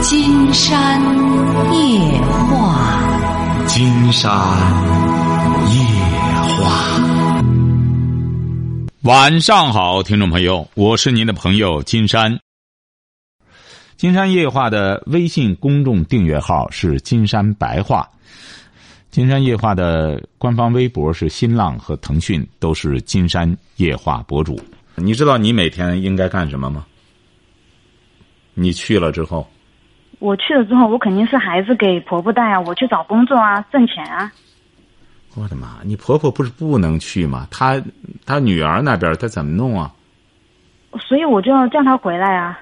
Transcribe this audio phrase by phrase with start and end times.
[0.00, 1.00] 金山
[1.74, 4.30] 夜话，金山
[5.72, 5.82] 夜
[6.56, 7.02] 话。
[9.02, 12.38] 晚上好，听众朋友，我是您的朋友金山。
[13.96, 18.08] 金山夜话的微信公众订阅号是金山白话，
[19.10, 24.60] 金山夜话的官方微博是新浪和腾讯，都是金山夜话博主。
[24.94, 26.86] 你知道你每天应该干什么吗？
[28.54, 29.48] 你去了之后，
[30.18, 34.30] 我去了之后，我肯定是孩子给婆婆带啊，我去找工作啊，挣钱啊。
[35.34, 35.76] 我的妈！
[35.84, 37.46] 你婆婆不是不能去吗？
[37.50, 37.80] 她
[38.26, 39.92] 她女儿那边她怎么弄啊？
[41.06, 42.58] 所以我就要叫她回来啊。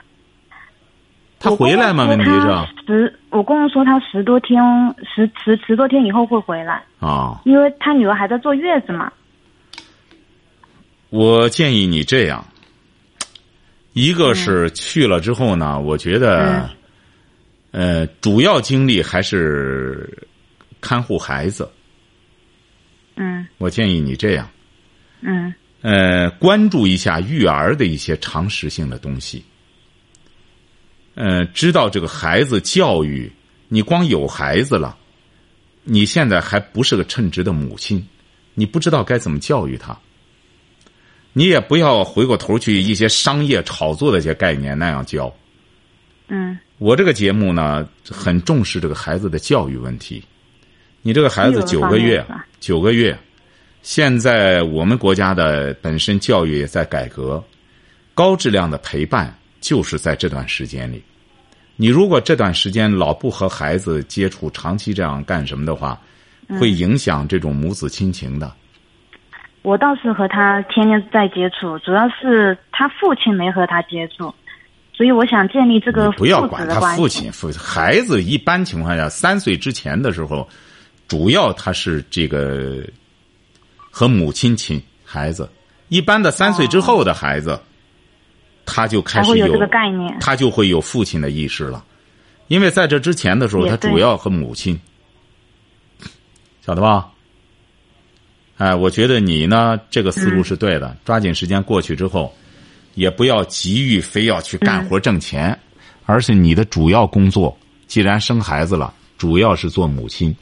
[1.39, 2.05] 她回来吗？
[2.07, 2.87] 问题是？
[2.87, 4.63] 十，我公公说她十多天，
[5.03, 6.83] 十十十多天以后会回来。
[6.99, 7.41] 啊。
[7.45, 9.11] 因为她女儿还在坐月子嘛。
[11.09, 12.45] 我建议你这样，
[13.93, 16.69] 一个是去了之后呢，我觉得，
[17.77, 20.27] 呃，主要精力还是
[20.81, 21.71] 看护孩子。
[23.17, 23.47] 嗯。
[23.59, 24.49] 我建议你这样。
[25.21, 25.53] 嗯。
[25.83, 29.45] 呃，关注一下育儿的一些常识性的东西。
[31.17, 33.31] 呃，知道这个孩子教育，
[33.69, 34.97] 你光有孩子了，
[35.85, 38.09] 你现在还不是个称职的母亲，
[38.55, 39.95] 你不知道该怎么教育他。
[41.35, 45.31] 你也不要回过头去一些商业炒作的一些概念那样教。
[46.29, 46.59] 嗯。
[46.79, 50.23] 我这个节目呢，很重视这个孩子的教育问题。
[51.03, 52.25] 你这个孩子九个月，
[52.61, 53.17] 九个月，
[53.83, 57.43] 现在我们国家的本身教育也在改革，
[58.15, 59.33] 高质量的陪伴。
[59.59, 61.03] 就是在这段时间里，
[61.75, 65.99] 你如果这段时间老不和孩子接触，长期这样干什么的话，
[66.61, 68.53] 会影响这种母子亲情的。
[69.63, 74.33] 我倒是和他天天在接触，主要是他父亲没和他接触，
[74.97, 80.49] 所以我想建立这个不要管他父亲，父孩子一般情况下三岁之前的时候，
[81.07, 82.83] 主要他是这个
[83.91, 85.49] 和母亲亲孩子，
[85.89, 87.61] 一般的三岁之后的孩子。
[88.69, 91.85] 他就开始有这个概念，他就会有父亲的意识了，
[92.49, 94.77] 因为在这之前的时候，他主要和母亲，
[96.67, 97.09] 晓得吧？
[98.57, 100.97] 哎，我觉得你呢，这个思路是对的。
[101.05, 102.35] 抓紧时间过去之后，
[102.97, 105.57] 也不要急于非要去干活挣钱，
[106.07, 110.35] 而是你的主要工作，既然生孩子了，主要是做母亲。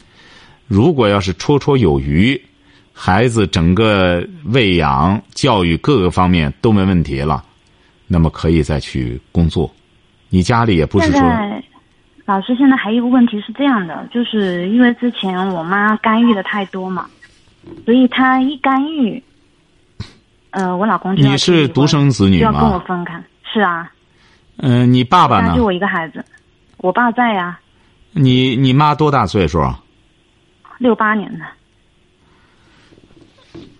[0.66, 2.40] 如果要是绰绰有余，
[2.92, 7.44] 孩子整个喂养、教育各个方面都没问题了。
[8.06, 9.70] 那么可以再去工作，
[10.28, 11.20] 你家里也不是说。
[12.24, 17.06] 老师，现在还有一个问题是这样的，就是因为之前我妈干预的太多嘛，
[17.84, 19.22] 所以她一干预，
[20.54, 22.52] 呃，我老公你是独生子女吗？
[22.52, 23.20] 就要跟我分开，
[23.52, 23.90] 是啊。
[24.58, 25.56] 嗯，你爸爸呢？
[25.56, 26.24] 就我一个孩子，
[26.76, 27.58] 我爸在呀。
[28.12, 29.60] 你你妈多大岁数？
[30.78, 31.44] 六八年的。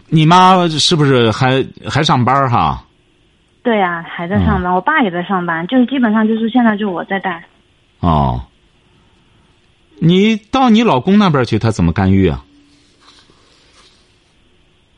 [0.09, 2.85] 你妈是不是还还上班哈？
[3.63, 7.45] 对呀，还在上班，我爸也在上班，就是基本上就是现在就我在带。
[8.01, 8.43] 哦，
[10.01, 12.45] 你到你老公那边去，他怎么干预啊？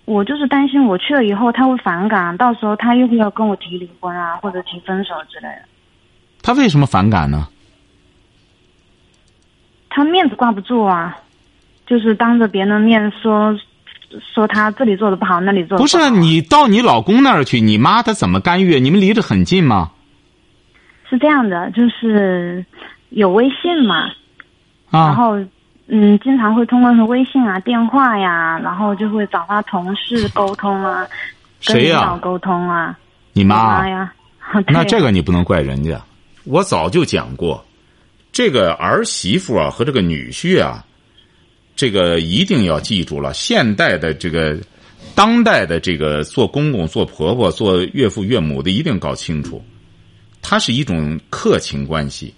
[0.06, 5.62] 我就是担心我去了以后他会反感，到时候他又会要跟我提离婚啊，或者提分手之类的。
[6.40, 7.46] 他为什么反感呢？
[9.90, 11.18] 他面子挂不住啊，
[11.86, 13.54] 就是当着别人的面说。
[14.32, 18.78] 说他这里做的不好，那里做的不是你到你老公那儿去，你妈她怎么干预？
[18.78, 19.90] 你们离得很近吗？
[21.10, 22.64] 是这样的，就是
[23.10, 24.04] 有微信嘛，
[24.92, 25.36] 啊，然后
[25.88, 31.06] 嗯，经常会通过微信啊、电话呀，然后就会找他同事沟通啊，
[31.64, 32.98] 跟领导沟通啊。
[33.32, 34.12] 你妈呀？
[34.68, 36.00] 那这个你不能怪人家，
[36.44, 37.64] 我早就讲过，
[38.32, 40.84] 这个儿媳妇啊和这个女婿啊。
[41.76, 44.58] 这个一定要记住了，现代的这个，
[45.14, 49.62] 当代的这个做公公、做婆婆、做岳父岳母的，一定搞清楚，
[50.40, 52.34] 它是一种客情关系。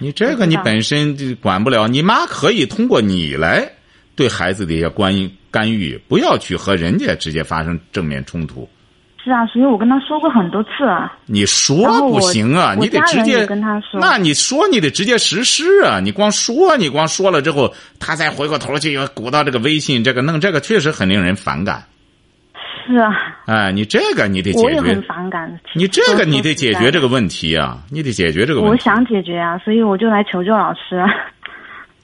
[0.00, 3.70] 你这个你本身就管不了，你妈可以通过你来
[4.16, 5.14] 对孩子的一些关
[5.50, 8.68] 干预，不要去和人家直接发生正面冲突。
[9.22, 11.10] 是啊，所以我跟他说过很多次啊。
[11.24, 13.98] 你说不行啊，你得直接跟他说。
[13.98, 15.98] 那你说你得直接实施啊！
[15.98, 21.82] 你光说，你光说了之后，他再回过头去又鼓捣这个微信，这个弄这个，确实很令人反感。
[22.86, 23.12] 是啊。
[23.46, 24.64] 哎，你这个你得解决。
[24.64, 25.60] 我也很反感。
[25.74, 27.78] 你这个你得解决这个问题啊！
[27.90, 28.70] 你得解决这个问题。
[28.70, 31.02] 我想解决啊，所以我就来求救老师。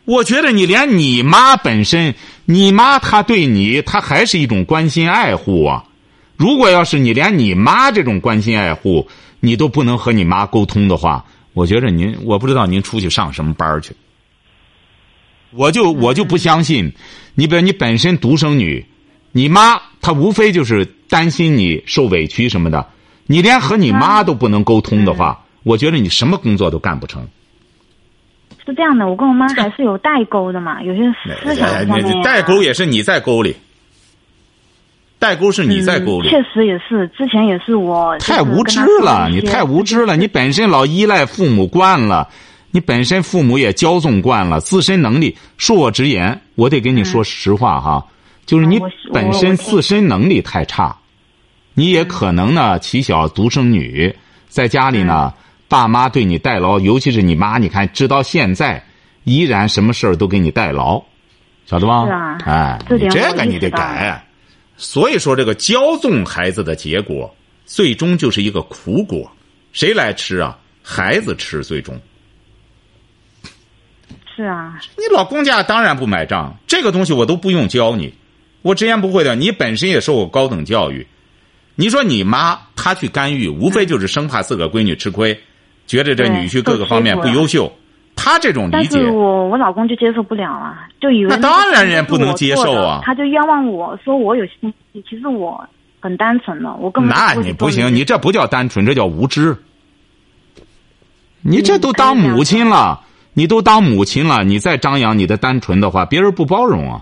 [0.04, 2.14] 我觉得你连你妈本身，
[2.46, 5.84] 你妈她对你，她还是一种关心爱护啊。
[6.36, 9.06] 如果要是你连你妈这种关心爱护
[9.40, 13.94] 你都不能和你妈沟通的话，我觉着您，我不知道您出去上什么班儿去。
[15.52, 16.92] 我就我就不相信，
[17.34, 18.86] 你比如你本身独生女，
[19.32, 22.86] 你妈她无非就是担心你受委屈什么的，
[23.26, 27.26] 你连和你妈都不能沟通的话，我觉得你什么工作都干不成。
[28.66, 31.02] 是这样的，我跟我妈还是有代沟的嘛，有些
[31.44, 32.22] 思想上面、啊。
[32.22, 33.56] 代沟也是你在沟里，
[35.18, 36.28] 代沟是你在沟里。
[36.28, 42.28] 确实也是，之前也是我太无知了，你太无知了，你本身老依赖父母惯了。
[42.72, 48.06] 你本身父母也骄纵惯了，自身能力，恕我直言，我得跟你说实话哈，
[48.50, 48.80] 就是你
[49.12, 50.98] 本身自身能力太差，
[51.72, 54.12] 你也可能呢，起小独生女，
[54.48, 55.32] 在家里呢，
[55.68, 58.84] 爸妈对你代劳，尤其是你妈，你看直到现在，
[59.22, 61.00] 依然什么事儿都给你代劳，
[61.64, 62.08] 晓得吧？
[62.44, 64.20] 哎，这这个你得改。
[64.76, 67.32] 所以说，这个骄纵孩子的结果，
[67.64, 69.30] 最终就是一个苦果，
[69.72, 70.58] 谁来吃啊？
[70.82, 71.96] 孩子吃，最终。
[74.34, 78.12] 是啊，你老公家当然不买账，这个东西我都不用教你，
[78.62, 79.34] 我直言不讳的。
[79.34, 81.06] 你本身也受过高等教育，
[81.74, 85.38] 你说你妈她去干预，无非就是生怕自个儿闺女吃亏，
[85.86, 87.72] 觉得这女婿各个方面不优秀，
[88.14, 95.64] 她这种理解，我我老公就接受不了啊，就以为那当然人不能接受啊，他就冤枉我说我有心机，其实我
[96.00, 99.56] 很单纯的，我根本那你不行，你这不叫单纯，这叫无知，
[101.40, 103.00] 你这都当母亲了。
[103.32, 107.00] 你都当母亲了，你再张扬你的单纯的话，别人不包容啊，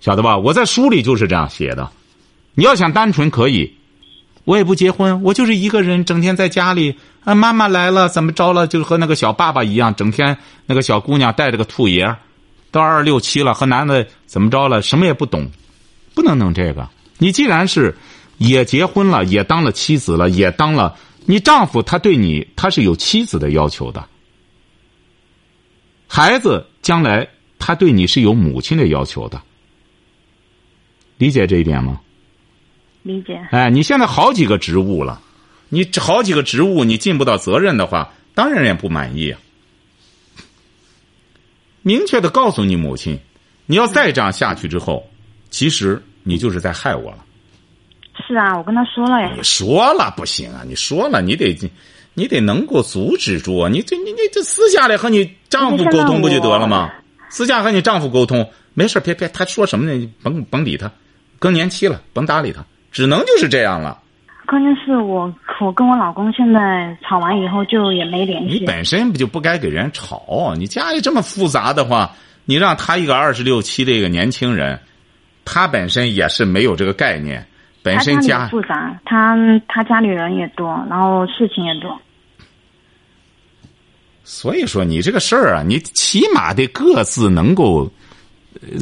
[0.00, 0.36] 晓得吧？
[0.36, 1.90] 我在书里就是这样写的。
[2.54, 3.72] 你要想单纯可以，
[4.44, 7.34] 我也不结婚，我就是一个人，整天在家里啊。
[7.34, 8.66] 妈妈来了怎么着了？
[8.66, 10.36] 就和那个小爸爸一样，整天
[10.66, 12.16] 那个小姑娘带着个兔爷，
[12.70, 14.82] 到二十六七了和男的怎么着了？
[14.82, 15.48] 什么也不懂，
[16.14, 16.88] 不能弄这个。
[17.18, 17.94] 你既然是
[18.38, 24.04] 也结婚了，也当了妻子了，也当了你丈夫，他对你他是有妻子的要求的。
[26.08, 29.40] 孩子将来他对你是有母亲的要求的，
[31.20, 32.00] 理解这一点吗？
[33.02, 33.38] 理解。
[33.50, 35.20] 哎，你现在好几个职务了，
[35.68, 39.38] 你好几个职务你尽不到责任的话，当然也不满意啊。
[41.82, 43.20] 明确的告诉你母亲，
[43.66, 45.08] 你要再这样下去之后，
[45.50, 47.24] 其实你就是在害我了。
[48.26, 49.32] 是啊，我跟他说了呀。
[49.36, 50.62] 你说了不行啊！
[50.66, 51.56] 你说了，你得。
[52.14, 53.68] 你得能够阻止住啊！
[53.68, 56.90] 你这你你这私下里和你丈夫沟通不就得了吗？
[57.30, 60.10] 私下和你丈夫沟通，没事别别，他说什么呢？
[60.20, 60.90] 甭甭理他，
[61.40, 64.00] 更年期了，甭搭理他，只能就是这样了。
[64.46, 68.58] 关键是我我跟我老公现在吵完以后就也没联系。
[68.58, 70.54] 你本身不就不该给人吵？
[70.56, 72.12] 你家里这么复杂的话，
[72.44, 74.78] 你让他一个二十六七的一个年轻人，
[75.44, 77.46] 他本身也是没有这个概念。
[77.82, 79.34] 本身家复杂，他
[79.66, 81.98] 他家里人也多，然后事情也多。
[84.22, 87.90] 所以说，你这个事儿啊，你起码得各自能够，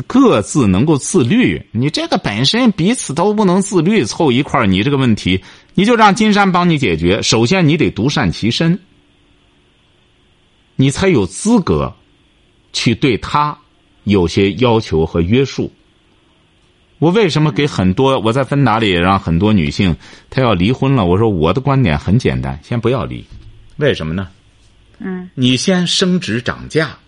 [0.06, 1.62] 各自能够自律。
[1.72, 5.42] 你这个本身彼此都不能自律，凑一块儿，你这个问题，
[5.74, 7.22] 你就让金山帮你解决。
[7.22, 8.78] 首先，你得独善其身，
[10.76, 11.94] 你才有资格
[12.72, 13.58] 去对他
[14.04, 15.72] 有些要求和约束。
[16.98, 19.96] 我为什么给很多我在芬达里也让很多女性
[20.28, 21.04] 她要离婚了？
[21.04, 23.24] 我说我的观点很简单，先不要离，
[23.76, 24.28] 为什么呢？
[24.98, 26.98] 嗯，你先升职涨价。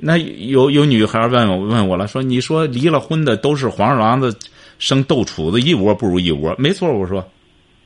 [0.00, 4.36] 那有有女孩问我问我了，说你说离了婚的都是黄鼠狼子
[4.78, 6.54] 生豆杵子，一窝不如一窝。
[6.58, 7.26] 没错，我说，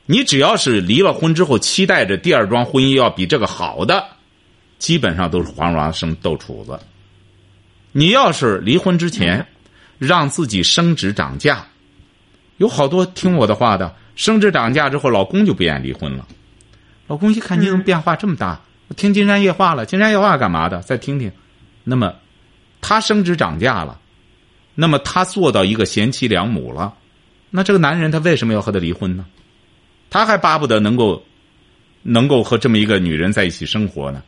[0.05, 4.03] 你只要是离了婚之后期待着第二桩婚姻要比这个好的，
[4.79, 6.79] 基本上都是黄鼠狼生豆杵子。
[7.91, 9.45] 你要是离婚之前。
[9.97, 11.65] 让自己升职涨价，
[12.57, 16.27] 有好多听我的话的，升职涨价之后，老公就不愿意离婚了。
[17.07, 20.81] 老公一看你怎么变化这么大，我听金山夜话了，金山夜话干嘛的？
[20.81, 21.31] 再听听。
[21.85, 22.13] 那么，
[22.81, 23.97] 他升职涨价了，
[24.73, 26.93] 那么他做到一个贤妻良母了，
[27.49, 29.25] 那这个男人他为什么要和他离婚呢？
[30.09, 31.23] 他还巴不得能够，
[32.01, 34.21] 能够和这么一个女人在一起生活呢。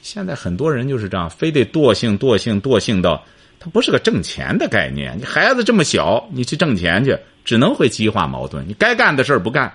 [0.00, 3.24] 现在很多人就是这样，非得惰性、惰性、惰性到。
[3.60, 8.68] 他不是个挣钱的概念，你孩子这么小，你去挣钱去，只能会激化矛盾。
[8.68, 9.72] 你该干的事儿不干，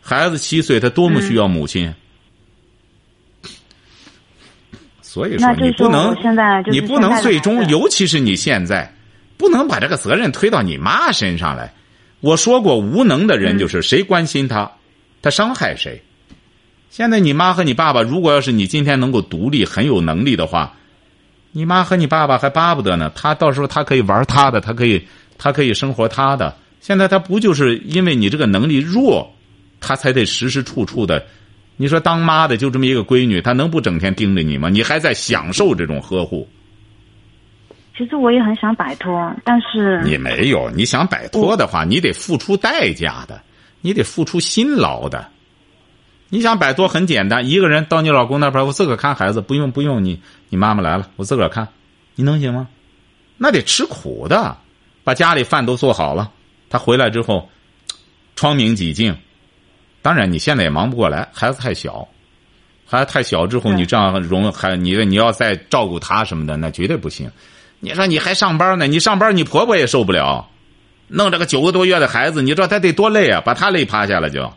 [0.00, 1.92] 孩子七岁，他多么需要母亲。
[5.12, 6.14] 所以说，你不能，
[6.70, 8.94] 你不能最终，尤其是你现在，
[9.36, 11.74] 不能把这个责任推到你妈身上来。
[12.20, 14.70] 我说过，无能的人就是谁关心他，
[15.20, 16.00] 他伤害谁。
[16.90, 20.76] 现在你妈和你爸爸，如果要是你今天能够独立、很有能力的话。
[21.50, 25.04] 你妈和你爸爸还巴不得呢，他到时候他可以玩他的，他可以，
[25.36, 26.54] 他可以生活他的。
[26.80, 29.28] 现在他不就是因为你这个能力弱，
[29.80, 31.26] 他才得时时处处的
[31.80, 34.68] 你说当妈的就这么一个闺女，她能不整天盯着你吗？
[34.68, 36.46] 你还在享受这种呵护？
[37.96, 43.40] 其实我也很想摆脱，但是你没有，你想摆脱的话，你得付出代价的，
[43.80, 45.26] 你得付出辛劳的。
[46.28, 50.20] 你想摆脱很简单，一个人到你老公那边，我自个儿看孩子，不用不用你，
[50.50, 51.66] 你妈妈来了，我自个儿看，
[52.14, 52.68] 你能行吗？
[53.38, 54.54] 那得吃苦的，
[55.02, 56.30] 把家里饭都做好了，
[56.68, 57.48] 他回来之后，
[58.36, 59.16] 窗明几净。
[60.02, 62.06] 当然，你现在也忙不过来，孩子太小，
[62.86, 67.30] 孩子太小之后，你这样容还你你要再照顾他什么的，那绝对不行。
[67.80, 68.86] 你说你还上班呢？
[68.86, 70.48] 你上班，你婆婆也受不了，
[71.08, 73.40] 弄这个九个多月的孩子，你知道他得多累啊？
[73.44, 74.50] 把他累趴下了就。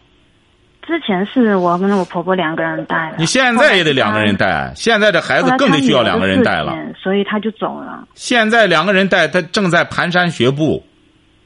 [0.86, 8.06] 之前是我跟我婆婆两个人带的，你现在也得两个人带，现在这孩子更得需要两个人带了，所以他就走了。
[8.16, 10.86] 现在两个人带，他正在蹒跚学步，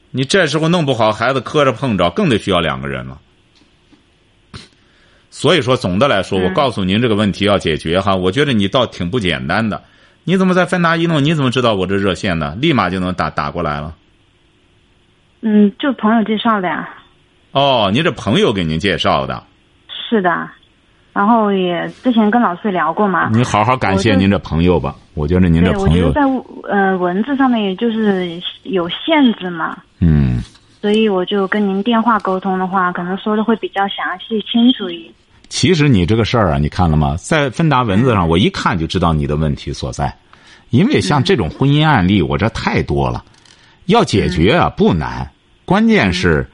[0.09, 3.19] 你这时候弄不好，孩子磕着碰着，更得需要两个人了。
[5.37, 9.83] 所以说，总的来说，我告诉您这个问题要解决哈，我觉得你倒挺不简单的。
[10.23, 11.23] 你怎么在芬达一弄？
[11.23, 12.55] 你怎么知道我这热线呢？
[12.59, 13.93] 立马就能打打过来了。
[15.41, 16.89] 嗯，就朋友介绍的呀。
[17.51, 19.43] 哦，您这朋友给您介绍的。
[20.09, 20.49] 是的，
[21.13, 23.29] 然后也之前跟老师聊过嘛。
[23.31, 26.21] 你好好感谢您这朋友吧，我觉得您这朋友在
[26.67, 29.77] 呃文字上面就是有限制嘛。
[29.99, 30.41] 嗯。
[30.81, 35.11] 所以我就跟您电话沟通的话，可能说的会比较详细清楚一。
[35.49, 37.15] 其实你这个事儿啊，你看了吗？
[37.17, 40.17] 在芬达文字上，我一看就知道你的问题所在，
[40.69, 43.23] 因为像这种婚姻案例，我这太多了，
[43.85, 45.31] 要解决啊不难，
[45.65, 46.47] 关键是。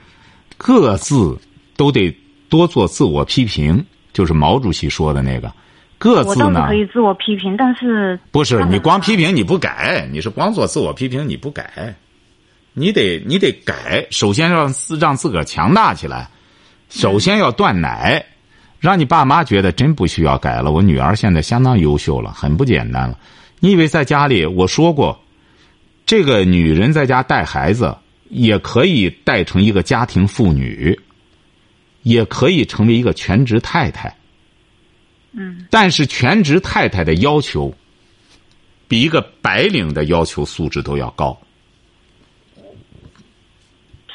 [0.56, 1.38] 各自
[1.76, 2.16] 都得
[2.48, 3.84] 多做自我批评，
[4.14, 5.52] 就是毛主席说的那个。
[5.98, 11.94] 各自呢可以自我批评，但是不是你光批评你不改，你是光做自我批评你不改，
[12.72, 14.08] 你得你得改。
[14.10, 16.30] 首先让自让自个儿强大起来，
[16.90, 18.24] 首先要断奶，
[18.84, 20.72] 让你爸妈觉得真不需要改了。
[20.72, 23.18] 我女儿现在相当优秀了，很不简单了。
[23.60, 25.24] 你以为在家里我说过，
[26.06, 27.98] 这个女人在家带孩子。
[28.30, 31.00] 也可以带成一个家庭妇女，
[32.02, 34.12] 也可以成为一个全职太太。
[35.34, 35.68] 嗯。
[35.70, 37.72] 但是全职太太的要求，
[38.88, 41.40] 比一个白领的要求素质都要高。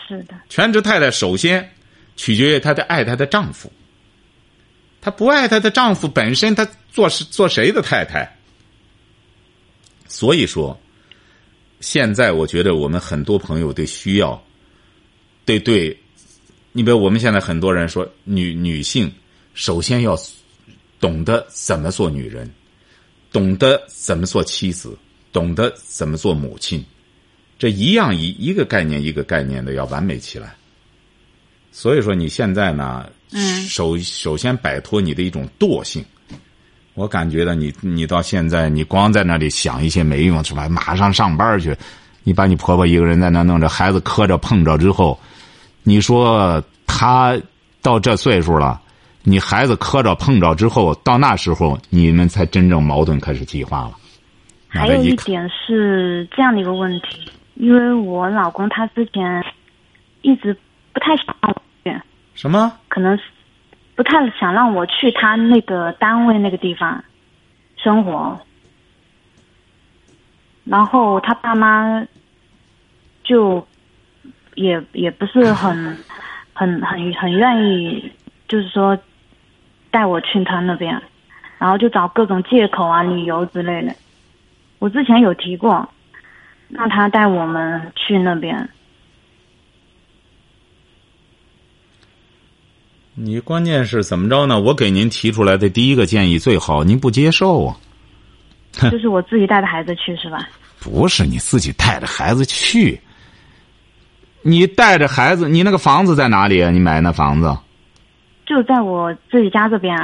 [0.08, 0.34] 是的。
[0.48, 1.70] 全职太太首先
[2.16, 3.70] 取决于她的爱她的丈夫。
[5.08, 8.36] 她不爱她的丈夫本身，她做是做谁的太太？
[10.06, 10.78] 所以说。
[11.80, 14.42] 现在我觉得我们很多朋友都需要，
[15.44, 15.96] 对对，
[16.72, 19.08] 你比如我们现在很多人说女女性
[19.54, 20.18] 首先要
[20.98, 22.50] 懂得怎么做女人，
[23.30, 24.98] 懂得怎么做妻子，
[25.32, 26.84] 懂得怎么做母亲，
[27.60, 30.56] 这一样一一个概念一个概念的要完美起来。
[31.70, 36.04] 所以说你现在呢，首首先摆脱你的一种惰性。
[36.94, 40.68] 我感觉到你，你到现在，你光在那里想一些没用是吧？
[40.68, 41.76] 马上上班去，
[42.24, 45.16] 你把你婆婆一个人在那弄着，孩子磕着碰着之后，
[45.84, 47.38] 你说她
[47.80, 48.80] 到这岁数了，
[49.22, 53.92] 你孩子磕着碰着之后，到那时候你们才真正矛盾开始激化了。
[54.66, 59.44] 还有一点是这样的一个问题，因为我老公他之前
[60.22, 60.52] 一直
[60.92, 61.62] 不太想。
[62.38, 62.72] 什么？
[62.88, 63.24] 可能是。
[63.96, 67.02] 不太想让我去他那个单位那个地方
[67.76, 68.38] 生活，
[70.64, 72.06] 然后他爸妈
[73.24, 73.66] 就
[74.54, 75.98] 也也不是很
[76.54, 78.12] 很很很愿意，
[78.46, 78.96] 就是说
[79.90, 81.02] 带我去他那边，
[81.58, 83.92] 然后就找各种借口啊、理由之类的。
[84.78, 85.88] 我之前有提过，
[86.68, 88.68] 让他带我们去那边。
[93.20, 94.60] 你关键是怎么着呢？
[94.60, 97.76] 我给您提出来的第一个建议最好您不接受啊。
[98.92, 100.48] 就是我自己带着孩子去是吧？
[100.78, 103.00] 不是你自己带着孩子去，
[104.42, 106.70] 你带着孩子，你那个房子在哪里啊？
[106.70, 107.58] 你买那房子？
[108.46, 109.98] 就在我自己家这边。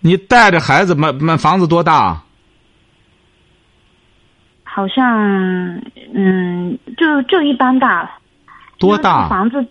[0.00, 2.22] 你带着孩子买买房子多大？
[4.64, 5.04] 好像
[6.14, 8.10] 嗯，就就一般大。
[8.78, 9.28] 多大？
[9.28, 9.62] 房子。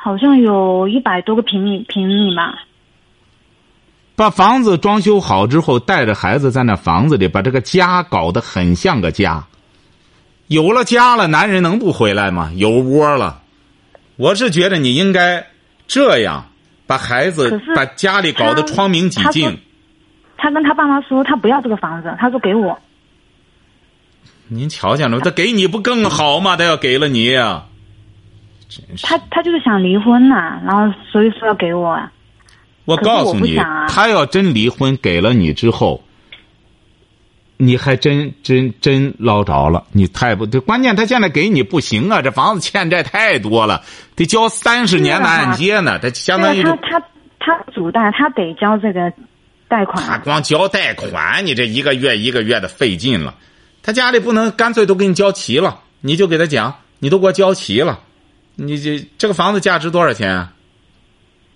[0.00, 2.54] 好像有一百多个平米平米吧。
[4.14, 9.44] 把房子装修好之后，带着孩子在那房子里，把这个家搞得很像个家。
[10.46, 12.50] 有了家了，男人能不回来吗？
[12.54, 13.42] 有窝了，
[14.16, 15.46] 我是觉得你应该
[15.86, 16.46] 这样，
[16.86, 19.58] 把孩子把家里搞得窗明几净。
[20.36, 22.78] 他跟他爸妈说，他不要这个房子，他说给我。
[24.46, 26.56] 您瞧见了，他给你不更好吗？
[26.56, 27.36] 他要给了你。
[29.02, 31.98] 他他就是想离婚呐，然后所以说要给我。
[32.84, 36.02] 我告诉你，啊他要真离婚给了你之后，
[37.56, 39.84] 你还真真真捞着了。
[39.92, 43.82] 你太不对，关键他现在给你不行啊，这房子欠债太多了，
[44.14, 45.98] 得交三十年的按揭呢。
[45.98, 47.00] 他相当于他他
[47.40, 49.12] 他主贷，他得交这个
[49.68, 50.16] 贷款啊。
[50.16, 53.34] 他光交贷款，你这一个月一个月的费劲了。
[53.82, 58.00] 他家里不能干脆都给你交齐了，你就给他讲，你都给我交齐了，
[58.60, 60.52] 你这这个房子价值多少钱啊？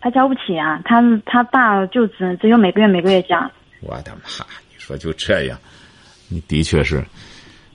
[0.01, 3.37] 他交不起啊，他他爸就只只有每个月每个月交。
[3.81, 4.47] 我的妈！
[4.71, 5.59] 你说就这样，
[6.29, 7.05] 你的确是，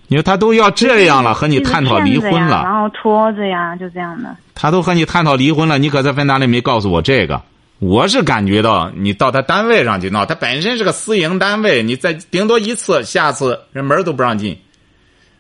[0.08, 4.34] 你说他都要这样了，和你探讨离婚了，然后拖着呀，就这样的。
[4.56, 7.42] 他都和你探讨离婚了，你可在分单里没告诉我这个。
[7.80, 14.58] 我是感觉到你到他单位上去闹，他本身是个私营单位，你再顶多一次，下次人门都不让进。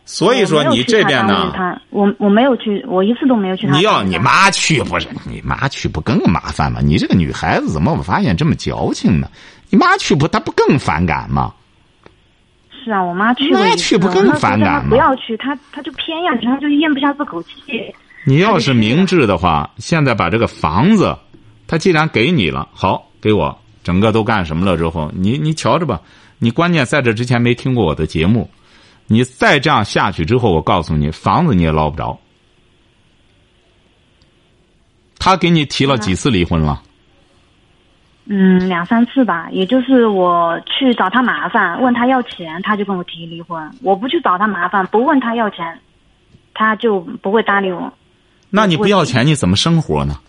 [0.08, 1.54] 所以说你这边呢，
[1.90, 3.68] 我我没有去，我一次都没有去。
[3.68, 5.08] 你要你妈去不是？
[5.26, 6.80] 你妈去不更麻烦吗？
[6.82, 9.30] 你这个女孩子怎么我发现这么矫情呢？
[9.70, 11.54] 你妈去不，她不更反感吗？
[12.72, 17.52] 是啊，我妈去过妈去不更反感吗不要去，她她就偏要去，她就咽不下这口气。
[18.26, 21.18] 你要是明智的话，现在把这个房子，
[21.68, 26.00] 他既然给你了，好，给我整个都干什么了之后，你你瞧着吧。
[26.40, 28.50] 你关键在这之前没听过我的节目，
[29.08, 32.20] 你再这样下去之后，我告诉你，房子你也捞不着。
[35.18, 36.84] 他给你提了几次离婚了？
[38.26, 43.72] 嗯，两三次吧，也就是我去找他麻烦，问他要钱，他就跟我提离婚。
[43.82, 45.80] 我不去找他麻烦，不问他要钱，
[46.54, 47.92] 他就不会搭理我。
[48.50, 50.20] 那你不要钱，你怎么生活呢？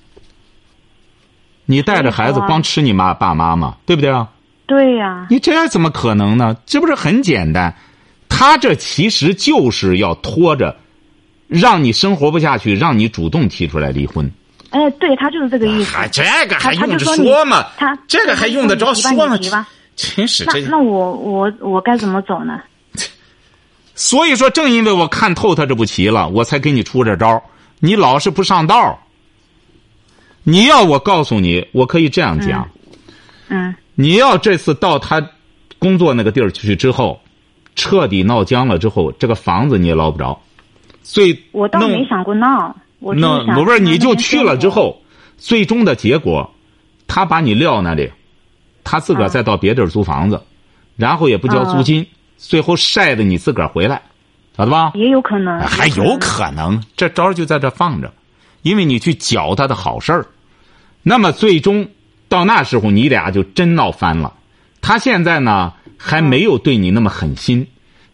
[1.67, 3.77] 你带着孩子光吃你妈爸妈吗？
[3.85, 4.29] 对不对啊？
[4.67, 6.57] 对呀、你这怎么可能呢？
[6.67, 7.75] 这不是很简单？
[8.39, 10.77] 他这其实就是要拖着，
[11.49, 14.31] 让你生活不下去，让你主动提出来离婚。
[14.71, 15.97] 哎，对他就是这个意思。
[15.97, 17.67] 啊这个还用着说吗？
[17.77, 19.67] 他这个还用得着说吗？
[19.97, 20.61] 真是这。
[20.61, 22.61] 那那我我我该怎么走呢？
[23.97, 27.43] 所以说，正因为我看透他这步棋了，我才给你出这招。
[27.81, 29.01] 你老是不上道。
[30.45, 32.69] 你要我告诉你，我可以这样讲。
[33.49, 35.29] 嗯你要这次到他
[35.81, 37.21] 工作那个地儿去之后，
[37.79, 40.39] 彻底闹僵了之后，这个房子你也捞不着。
[41.03, 45.01] 最我倒没想过闹，我那我不是，你就去了之后，
[45.39, 46.53] 最终的结果，
[47.07, 48.11] 他把你撂那里，
[48.83, 50.43] 他自个儿啊再到别地儿租房子，
[50.97, 52.05] 然后也不交租金，
[52.37, 54.03] 最后晒的你自个儿回来，
[54.57, 54.91] 晓得吧？
[54.95, 58.13] 也有可能，还有可能，这招就在这放着，
[58.63, 60.27] 因为你去搅他的好事儿，
[61.05, 61.89] 那么最终
[62.29, 64.35] 到那时候你俩就真闹翻了。
[64.81, 67.67] 他现在呢还没有对你那么狠心，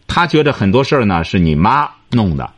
[0.07, 2.51] 他觉得很多事儿呢是你妈弄的。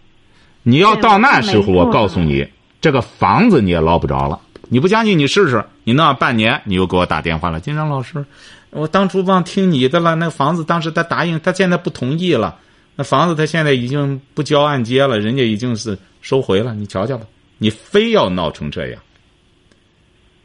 [0.63, 2.47] 你要到那时候，我告诉你，
[2.81, 4.39] 这个房子你也捞不着了。
[4.69, 5.63] 你不相信，你试试。
[5.83, 8.25] 你弄半年，你又给我打电话了，金山老师，
[8.71, 10.15] 我当初忘听你的了。
[10.15, 12.57] 那房子当时他答应，他现在不同意了。
[12.95, 16.73] 那房子他现在已经不交按揭了，人家已经是收回了。
[16.73, 17.25] 你瞧瞧吧，
[17.59, 19.01] 你非要闹成这样。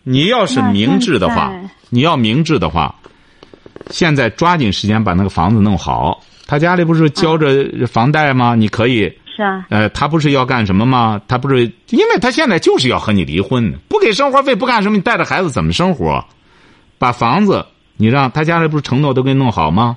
[0.04, 1.52] 你要是明智的话
[1.90, 2.94] 你要明智的话，
[3.90, 6.22] 现在抓紧时间把那个房子弄好。
[6.46, 8.54] 他家里不是交着房贷吗？
[8.54, 11.20] 你可以，是啊，呃，他不是要干什么吗？
[11.26, 16.22] 他不是，因为他现在就是要和你离婚，不给生活费，不干什么，你带着孩子怎么生活？
[16.98, 17.64] 把房子
[17.96, 19.96] 你让他家里不是承诺都给你弄好吗？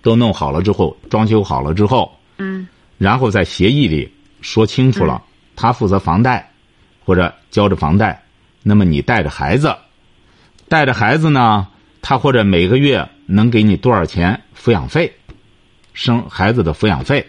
[0.00, 2.66] 都弄好了之后，装修好了之后，嗯
[2.96, 5.20] 然后在协议里说清楚了，
[5.56, 6.50] 他负责房贷，
[7.04, 8.22] 或者交着房贷，
[8.62, 9.74] 那么你带着孩子，
[10.68, 11.66] 带着孩子呢，
[12.04, 15.10] 他或者每个月能给你多少钱抚养费，
[15.94, 17.26] 生孩子的抚养费，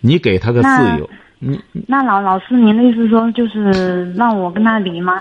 [0.00, 5.20] 你给他个自那由，你那老老师，您的意思说就是让我跟他离吗？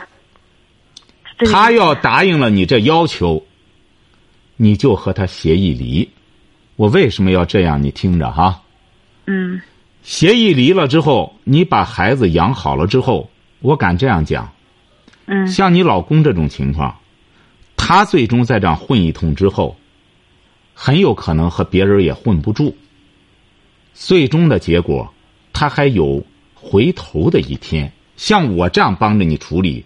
[1.52, 3.44] 他要答应了你这要求，
[4.58, 6.08] 你就和他协议离。
[6.76, 7.82] 我为什么要这样？
[7.82, 8.62] 你听着哈。
[9.26, 9.60] 嗯
[10.04, 13.28] 协议离了之后，你把孩子养好了之后，
[13.62, 14.54] 我敢这样讲，
[15.26, 16.96] 嗯像你老公这种情况，
[17.88, 19.78] 他最终在这样混一通之后，
[20.74, 22.76] 很有可能和别人也混不住。
[23.94, 25.14] 最终的结果，
[25.54, 27.94] 他还有回头的一天。
[28.18, 29.86] 像我这样帮着你处理，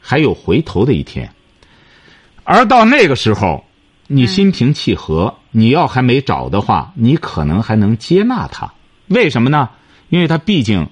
[0.00, 1.28] 还有回头的一天。
[2.44, 3.64] 而到那个时候，
[4.06, 8.72] 你心平气和，你要还没找的话，你可能还能接纳他。
[9.08, 9.68] 为什么呢？
[10.08, 10.88] 因为他毕竟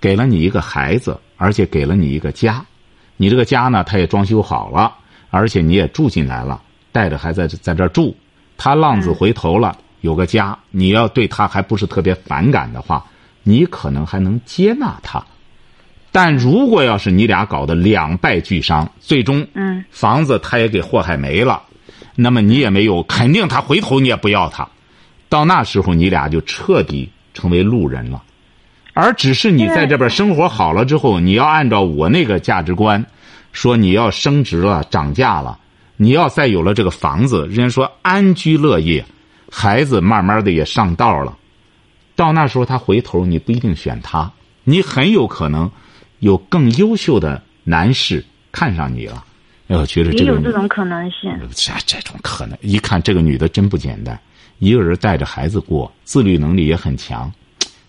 [0.00, 2.66] 给了你一个孩子，而且给了你一个家。
[3.16, 4.96] 你这个家呢，他也装修好了，
[5.32, 6.60] 而且你也住进来了，
[6.92, 8.14] 带着孩子在这儿住。
[8.58, 13.04] 他浪子回头了，有个家，你要对他还不是特别反感的话，
[13.42, 15.24] 你可能还能接纳他。
[16.12, 21.62] 但如果要是你俩搞得两败俱伤，最终嗯房子他也给祸害没了，
[22.14, 24.68] 那么你也没有，肯定他回头你也不要他，
[25.30, 28.22] 到那时候你俩就彻底成为路人了。
[28.92, 33.06] 而只是你在这边生活好了之后，你要按照我那个价值观，
[33.52, 35.58] 说你要升值了、涨价了，
[35.96, 39.04] 你要再有了这个房子，人家说安居乐业，
[39.50, 41.36] 孩子慢慢的也上道了，
[42.16, 44.32] 到那时候他回头你不一定选他，
[44.64, 45.70] 你很有可能
[46.18, 49.24] 有更优秀的男士看上你了。
[49.68, 51.30] 哎，我觉得也这个有这种可能性。
[51.54, 54.18] 这这种可能，一看这个女的真不简单，
[54.58, 57.32] 一个人带着孩子过，自律能力也很强。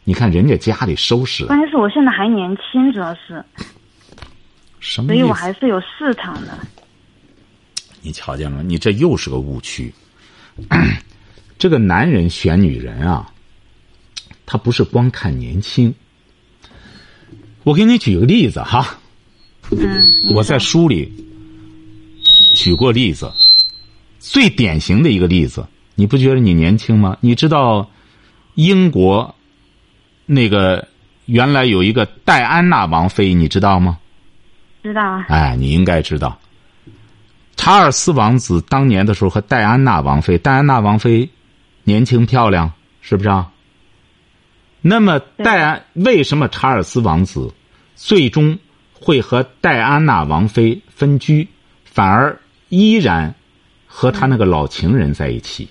[0.06, 3.44] 你看人家家里收拾关键是我现在还年轻，主要是，
[4.84, 6.58] 所以我还是有市场的。
[8.02, 8.64] 你瞧见了吗？
[8.66, 9.94] 你这又是个误区。
[11.58, 13.32] 这个男人选女人啊，
[14.46, 15.94] 他不是光看年轻。
[17.64, 19.00] 我给你举个例子哈，
[19.72, 20.04] 嗯，
[20.36, 21.10] 我在书里
[22.58, 23.32] 举过例子，
[24.20, 25.66] 最典型的一个例子，
[25.96, 27.18] 你不觉得你年轻吗？
[27.22, 27.90] 你知道
[28.56, 29.34] 英国
[30.26, 30.86] 那个
[31.26, 33.98] 原来有一个戴安娜王妃，你知道吗？
[34.84, 36.38] 知道啊，哎，你应该知道，
[37.56, 41.30] 查尔斯王子当年的时候和戴安娜王妃，戴安娜王妃
[41.84, 43.50] 年轻漂亮，是不是啊？
[44.82, 47.54] 那么戴安为什么查尔斯王子
[47.96, 48.60] 最终
[48.94, 51.48] 会和戴安娜王妃分居，
[51.86, 53.36] 反而依然
[53.88, 55.70] 和他那个老情人在一起？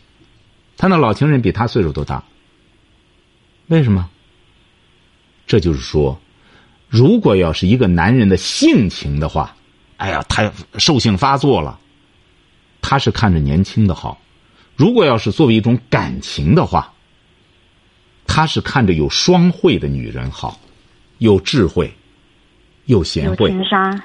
[0.79, 2.25] 他那老情人比他岁数都大，
[3.67, 4.09] 为什么？
[5.47, 6.19] 这就是说，
[6.93, 9.57] 如果要是一个男人的性情的话，
[9.97, 11.81] 哎呀，他兽性发作了，
[12.83, 14.15] 他是看着年轻的好；
[14.77, 16.93] 如果要是作为一种感情的话，
[18.27, 20.61] 他是看着有双慧的女人好，
[21.17, 21.91] 有智慧，
[22.85, 23.49] 又贤有惠。
[23.49, 24.03] 情商。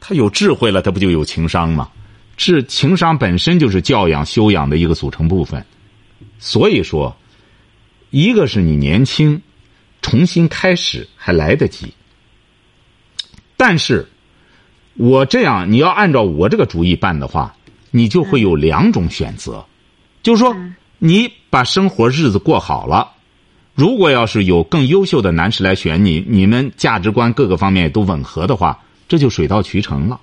[0.00, 1.88] 他有智慧了，他不就有情商吗？
[2.36, 5.64] 智情商本身就是教养修养的一个组成部分。
[6.38, 7.16] 所以说，
[8.10, 9.40] 一个是你年轻，
[10.04, 11.94] 重新开始还来得及。
[13.56, 14.06] 但是，
[14.98, 17.56] 我这样你要按照我这个主意办的话，
[17.90, 19.64] 你就会有两种选择，
[20.22, 20.54] 就是说，
[20.98, 23.12] 你把生活日子过好了。
[23.74, 30.20] 如果要是有更优秀的男士来选你，你们价值观各个方面都吻合的话，这就水到渠成了。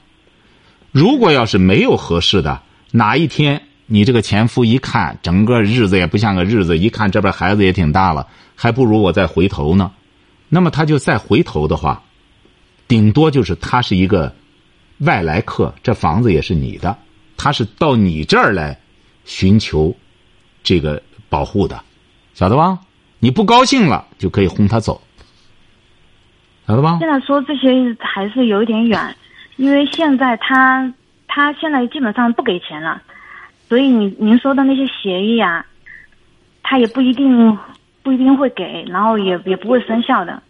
[0.91, 8.25] 如果要是没有合适的，哪一天你这个前夫一看，整个日子也不像个日子，一看这边孩子也挺大了，
[8.56, 9.91] 还不如我再回头呢。
[10.47, 12.01] 那么他就再回头的话，
[12.88, 14.34] 顶多就是他是一个
[14.99, 16.97] 外来客，这房子也是你的，
[17.36, 18.80] 他是到你这儿来
[19.25, 19.93] 寻求
[20.63, 21.84] 这个保护的，
[22.34, 22.80] 晓得吧？
[23.19, 25.01] 你不高兴了就可以轰他走，
[26.65, 26.97] 晓得吧？
[27.01, 27.67] 现在说这些
[27.99, 29.15] 还是有一点远，
[29.58, 30.93] 因为现在他
[31.27, 33.01] 他现在基本上不给钱了，
[33.72, 35.66] 所以你您说的那些协议啊，
[36.62, 37.58] 他也不一定
[38.04, 40.44] 不一定会给，然后也也不会生效的。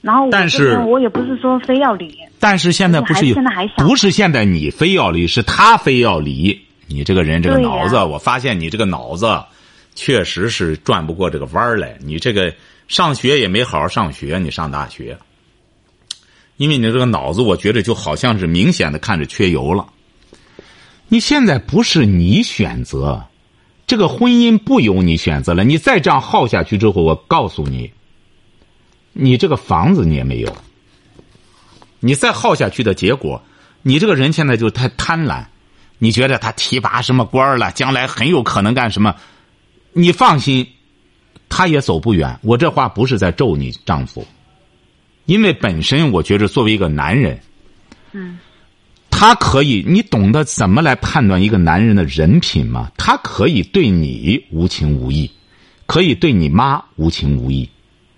[0.00, 6.58] 然后我但是我也不是说非要离，但是现在不是有现在还小不是现在你非要离，是他非要离。
[6.86, 9.38] 你这个人这个脑子，我发现你这个脑子
[9.94, 11.98] 确实是转不过这个弯儿来。
[12.00, 12.54] 你这个
[12.88, 15.18] 上学也没好好上学，你上大学，
[16.56, 19.86] 因为你这个脑子，我觉得就好像是明显的看着缺油了。
[21.12, 23.24] 你现在不是你选择，
[23.84, 25.64] 这个婚姻不由你选择了。
[25.64, 27.92] 你再这样耗下去之后，我告诉你，
[29.12, 30.56] 你这个房子你也没有。
[31.98, 33.42] 你再耗下去的结果，
[33.82, 35.46] 你这个人现在就太贪婪，
[35.98, 39.16] 你觉得他提拔什么官了，将来很有可能干什么？
[39.92, 40.68] 你放心，
[41.48, 42.38] 他也走不远。
[42.42, 44.24] 我这话不是在咒你丈夫，
[45.26, 47.40] 因为本身我觉得作为一个男人，
[48.12, 48.38] 嗯，
[49.20, 52.90] 他可以，你懂得怎么来判断一个男人的人品吗？
[52.96, 55.30] 他可以对你无情无义，
[55.84, 57.68] 可以对你妈无情无义，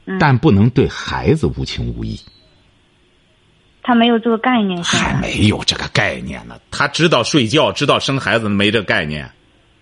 [0.06, 2.20] 嗯但不能对孩子无情无义。
[3.82, 6.56] 他没有这个概念，现还在没有这个概念呢。
[6.70, 9.28] 他知道睡觉，知道生孩子，没这个概念，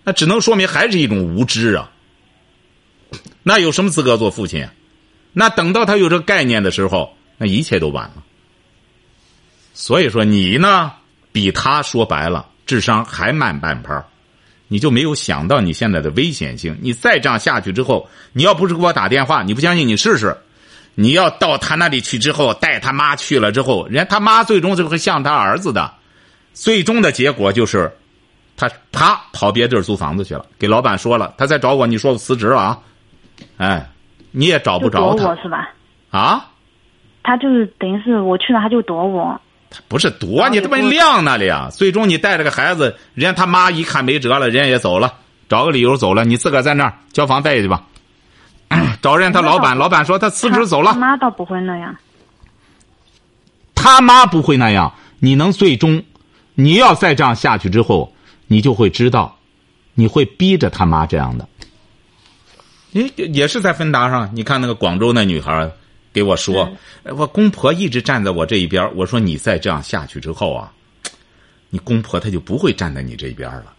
[0.03, 1.91] 那只能说明还是一种无知啊。
[3.43, 4.73] 那有什么资格做父亲啊？
[5.33, 8.23] 那等到他有这个概念的时候，那一切都晚了。
[9.75, 10.93] 所以说，你呢，
[11.31, 14.05] 比他说白了，智商还慢半拍儿
[14.67, 16.77] 你就没有想到你现在的危险性。
[16.81, 20.37] 你再这样下去之后，你要不是给我打电话，你不相信你试试。
[20.95, 25.93] 你要到他那里去之后，带他妈去了之后，人家他妈最终就会像他儿子的，
[26.53, 27.91] 最终的结果就是，
[28.55, 32.79] 他啪跑别地儿租房子去了，给老板说了，他再找我，你说我辞职了啊，
[33.57, 33.89] 哎，
[34.31, 35.69] 你也找不着他我，是吧？
[36.11, 36.45] 啊？
[37.23, 39.39] 他就是等于是我去了，他就躲我。
[39.87, 41.69] 不是躲你，他妈晾那里啊！
[41.71, 45.13] 最终你带着个孩子，人家他妈一看没辙了，人家也走了，
[45.47, 46.25] 找个理由走了。
[46.25, 47.83] 你自个儿在那儿交房贷去吧。
[49.01, 50.93] 找人他老板，老板说他辞职走了。
[50.93, 51.95] 他妈倒不会那样。
[53.75, 54.93] 他妈不会那样。
[55.19, 56.03] 你能最终，
[56.55, 58.13] 你要再这样下去之后，
[58.47, 59.37] 你就会知道，
[59.93, 61.47] 你会逼着他妈这样的。
[62.91, 65.71] 也也是在芬达上，你看那个广州那女孩。
[66.13, 66.69] 给我说，
[67.03, 68.89] 我公婆一直站在我这一边。
[68.95, 70.73] 我说你再这样下去之后啊，
[71.69, 73.73] 你公婆他就不会站在你这一边了。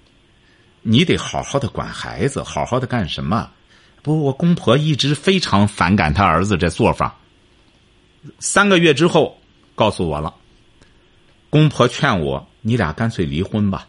[0.81, 3.51] 你得好好的管孩子，好好的干什么？
[4.03, 7.16] 不，我公婆一直非常反感他儿子这做法。
[8.38, 9.38] 三个月之后，
[9.75, 10.35] 告诉我了，
[11.51, 13.87] 公婆劝我，你俩干脆离婚吧。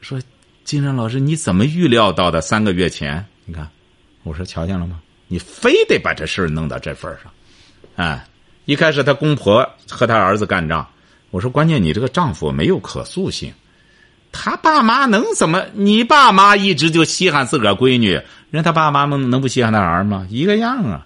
[0.00, 0.20] 说，
[0.64, 2.40] 金山老师，你怎么预料到的？
[2.40, 3.70] 三个月前，你看，
[4.22, 5.00] 我说瞧见了吗？
[5.34, 7.32] 你非得把这事儿弄到这份上，
[7.96, 8.24] 哎，
[8.66, 10.86] 一开始他公婆和他儿子干仗，
[11.32, 13.52] 我说关键你这个丈夫没有可塑性，
[14.30, 15.66] 他爸妈能怎么？
[15.72, 18.20] 你爸妈一直就稀罕自个儿闺女，
[18.52, 20.24] 人他爸妈能能不稀罕他儿吗？
[20.30, 21.04] 一个样啊！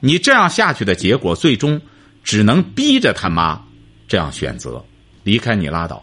[0.00, 1.78] 你这样下去的结果，最终
[2.24, 3.62] 只能逼着他妈
[4.08, 4.82] 这样选择，
[5.22, 6.02] 离开你拉倒。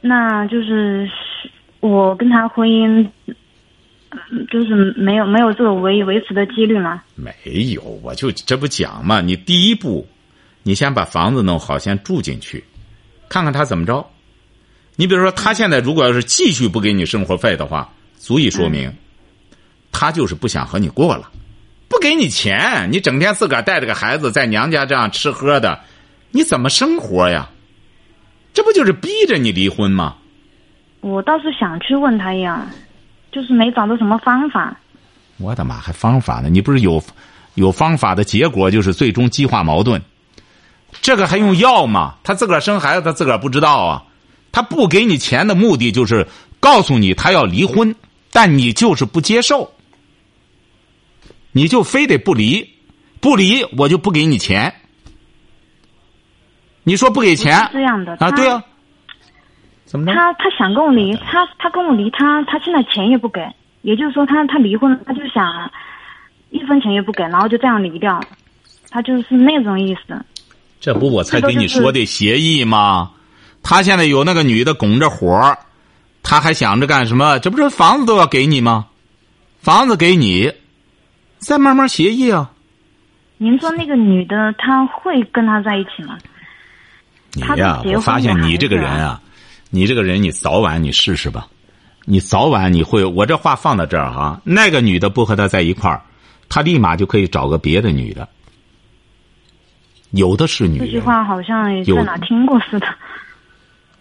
[0.00, 1.08] 那就是
[1.78, 3.08] 我跟他婚姻。
[4.50, 7.02] 就是没有没有这个维维持的几率吗？
[7.14, 7.32] 没
[7.72, 9.20] 有，我就这不讲嘛。
[9.20, 10.06] 你第一步，
[10.62, 12.64] 你先把房子弄好，先住进去，
[13.28, 14.04] 看看他怎么着。
[14.96, 18.92] 你比如说，他现在如果要是继续不给你生活费的话，足以说明，
[19.92, 21.30] 他就是不想和你过了，
[21.88, 25.80] 不给你钱，你整天自个儿带着个孩子在娘家这样吃喝的，
[26.30, 27.48] 你怎么生活呀？
[28.52, 30.16] 这不就是逼着你离婚吗？
[31.00, 32.66] 我倒是想去问他呀。
[33.32, 34.76] 就是没找到什么方法，
[35.38, 36.48] 我的妈，还方法呢？
[36.48, 37.02] 你不是有
[37.54, 40.02] 有方法的结果，就是最终激化矛盾。
[41.00, 42.16] 这个还用药吗？
[42.24, 44.02] 他自个儿生孩子，他自个儿不知道啊。
[44.52, 46.26] 他不给你钱的目的就是
[46.58, 47.94] 告诉你他要离婚，
[48.32, 49.72] 但你就是不接受，
[51.52, 52.68] 你就非得不离，
[53.20, 54.74] 不离我就不给你钱。
[56.82, 57.70] 你说不给钱？
[57.72, 58.30] 这样的啊？
[58.32, 58.64] 对啊。
[60.06, 63.40] 他他想跟我离，他他跟我离，他他现在钱也不给，
[63.82, 65.70] 也就是说他他离婚了，他就想
[66.50, 68.20] 一分钱也不给，然后就这样离掉，
[68.90, 70.24] 他就是那种意思。
[70.80, 73.10] 这不我才跟你说的协议吗？
[73.62, 75.58] 他现在有那个女的拱着火，
[76.22, 77.38] 他还想着干什么？
[77.40, 78.86] 这不是房子都要给你吗？
[79.60, 80.52] 房子给你，
[81.38, 82.50] 再慢慢协议啊。
[83.38, 86.16] 您说那个女的，她会跟他在一起吗？
[87.32, 89.20] 你呀，我发现你这个人啊。
[89.70, 91.46] 你这个人，你早晚你试试吧，
[92.04, 93.04] 你早晚你会。
[93.04, 96.02] 我这话放到这儿哈，那个女的不和他在一块儿，
[96.48, 98.28] 他立马就可以找个别的女的。
[100.10, 100.80] 有的是女。
[100.80, 102.86] 这句话好像在哪听过似的。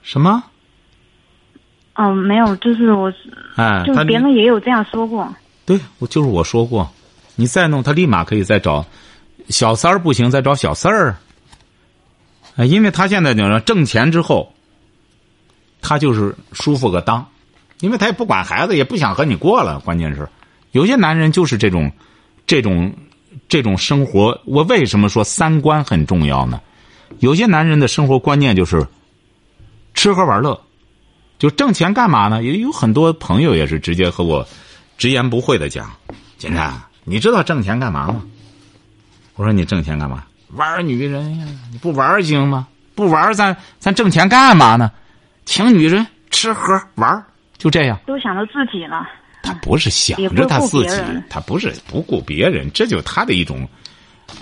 [0.01, 0.43] 什么？
[1.93, 3.13] 嗯，没有，就是我，
[3.55, 5.32] 哎，就是别人也有这样说过。
[5.65, 6.89] 对，我就是我说过，
[7.36, 8.84] 你再弄，他立马可以再找
[9.49, 11.15] 小三儿，不行再找小四儿。
[12.55, 14.51] 哎，因为他现在就是挣钱之后。
[15.82, 17.26] 他就是舒服个当，
[17.80, 19.80] 因为他也不管孩子，也不想和你过了。
[19.80, 20.28] 关键是，
[20.72, 21.92] 有些男人就是这种，
[22.46, 22.94] 这种，
[23.48, 24.39] 这种生活。
[24.46, 26.62] 我为什么说三观很重要呢？
[27.20, 28.86] 有些男人的生活观念就是
[29.94, 30.60] 吃喝玩乐，
[31.39, 32.44] 就挣钱干嘛呢？
[32.44, 34.48] 也有很多朋友也是直接和我
[34.98, 35.92] 直言不讳的讲
[36.38, 38.22] ：“金山，你知道挣钱干嘛吗？”
[39.36, 40.24] 我说：“你挣钱干嘛？
[40.54, 41.46] 玩女人呀？
[41.72, 42.68] 你不玩行吗？
[42.94, 44.92] 不玩，咱咱挣钱干嘛呢？”
[45.49, 47.25] 请女人吃喝玩
[47.57, 49.09] 就这样，都想着自己了。
[49.41, 53.67] 他不是想着他自己，他不是不顾别人，这就他的一种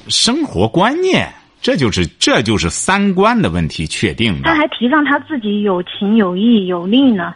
[0.09, 4.49] 生活观念，这就是这就是三观的问题确定的。
[4.49, 7.33] 他还提倡他自己有情有义有利呢。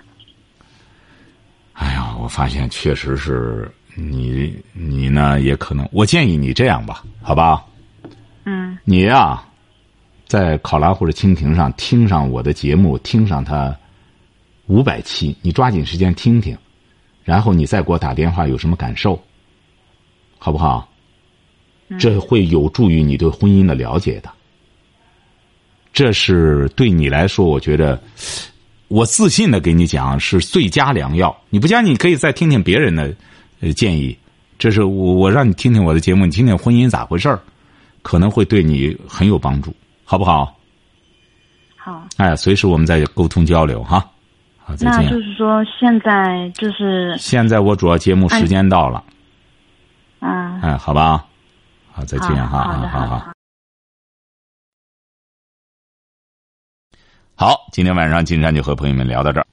[1.71, 5.87] 哎呀，我发现确实是你你呢，也可能。
[5.93, 7.63] 我建议你这样吧，好吧？
[8.43, 8.77] 嗯。
[8.83, 9.41] 你呀。
[10.31, 13.75] 在考拉或者蜻蜓上听上我的节目，听上它
[14.67, 16.57] 五百期，你抓紧时间听听，
[17.25, 19.21] 然后你再给我打电话，有什么感受，
[20.37, 20.89] 好不好？
[21.99, 24.31] 这会有助于你对婚姻的了解的。
[25.91, 28.01] 这是对你来说，我觉得
[28.87, 31.35] 我自信的给你讲是最佳良药。
[31.49, 33.13] 你不相信，你可以再听听别人的
[33.59, 34.17] 呃建议。
[34.57, 37.37] 这是我我让你听听我的节目，你听听婚姻咋回事儿，
[38.01, 39.75] 可能会对你很有帮助。
[40.11, 40.53] 好不好？
[41.77, 42.05] 好。
[42.17, 44.05] 哎，随时我们再沟通交流哈。
[44.57, 45.05] 好，再见。
[45.05, 49.01] 那就是说，现在就是现在我主要节目时间到了。
[50.19, 50.59] 嗯。
[50.59, 51.25] 哎，好吧，
[51.93, 53.31] 好，再见哈，好好好好。
[57.35, 59.47] 好，今天晚上金山就和朋友们聊到这儿。